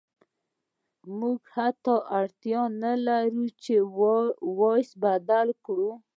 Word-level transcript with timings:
موږ 1.17 1.39
حتی 1.55 1.95
اړتیا 2.17 2.61
نلرو 2.81 3.45
چې 3.63 3.75
ایس 4.63 4.89
بدل 5.03 5.47
کړو 5.65 5.91